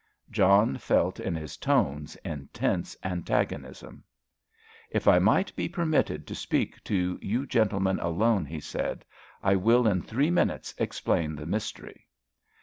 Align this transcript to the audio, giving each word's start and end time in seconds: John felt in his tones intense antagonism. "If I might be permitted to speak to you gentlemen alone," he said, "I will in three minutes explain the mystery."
John 0.31 0.79
felt 0.79 1.19
in 1.19 1.35
his 1.35 1.57
tones 1.57 2.15
intense 2.25 2.97
antagonism. 3.03 4.03
"If 4.89 5.07
I 5.07 5.19
might 5.19 5.55
be 5.55 5.69
permitted 5.69 6.25
to 6.25 6.33
speak 6.33 6.83
to 6.85 7.19
you 7.21 7.45
gentlemen 7.45 7.99
alone," 7.99 8.45
he 8.47 8.61
said, 8.61 9.05
"I 9.43 9.55
will 9.55 9.85
in 9.85 10.01
three 10.01 10.31
minutes 10.31 10.73
explain 10.79 11.35
the 11.35 11.45
mystery." 11.45 12.07